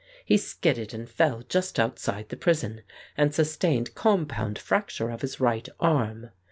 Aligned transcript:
He 0.25 0.35
skidded 0.35 0.95
and 0.95 1.07
fell 1.07 1.43
just 1.43 1.79
outside 1.79 2.29
the 2.29 2.35
prison, 2.35 2.81
and 3.15 3.35
sustained 3.35 3.93
com 3.93 4.25
pound 4.25 4.57
.fracture 4.57 5.11
of 5.11 5.21
his 5.21 5.39
right 5.39 5.69
arm. 5.79 6.31